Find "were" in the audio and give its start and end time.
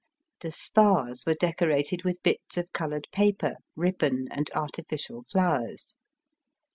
1.27-1.35